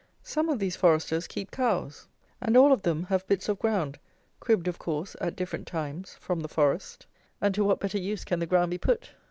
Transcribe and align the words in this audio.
Some 0.23 0.49
of 0.49 0.57
these 0.57 0.75
foresters 0.75 1.27
keep 1.27 1.51
cows, 1.51 2.07
and 2.41 2.57
all 2.57 2.71
of 2.71 2.81
them 2.81 3.03
have 3.03 3.27
bits 3.27 3.47
of 3.47 3.59
ground, 3.59 3.99
cribbed, 4.39 4.67
of 4.67 4.79
course, 4.79 5.15
at 5.21 5.35
different 5.35 5.67
times, 5.67 6.15
from 6.19 6.39
the 6.39 6.47
forest: 6.49 7.05
and 7.39 7.53
to 7.53 7.63
what 7.63 7.79
better 7.79 7.99
use 7.99 8.25
can 8.25 8.39
the 8.39 8.47
ground 8.47 8.71
be 8.71 8.79
put? 8.79 9.11